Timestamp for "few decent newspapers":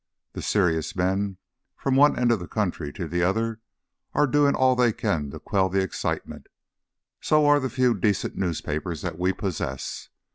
7.69-9.03